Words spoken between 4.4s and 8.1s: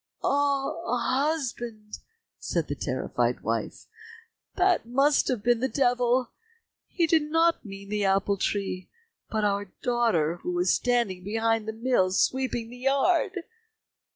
"that must have been the devil! He did not mean the